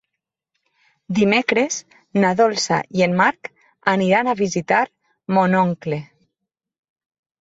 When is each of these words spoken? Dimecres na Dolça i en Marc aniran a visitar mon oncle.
Dimecres 1.17 1.75
na 2.23 2.31
Dolça 2.39 2.79
i 3.01 3.05
en 3.07 3.13
Marc 3.19 3.51
aniran 3.95 4.33
a 4.33 4.37
visitar 4.41 4.83
mon 5.37 5.59
oncle. 5.63 6.01